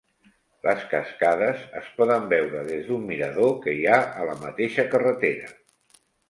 Les 0.67 0.79
cascades 0.93 1.59
es 1.81 1.91
poden 1.99 2.25
veure 2.31 2.63
des 2.69 2.87
d'un 2.87 3.05
mirador 3.11 3.53
que 3.67 3.77
hi 3.81 3.85
ha 3.91 4.01
a 4.23 4.27
la 4.31 4.35
mateixa 4.47 4.87
carretera. 4.97 5.55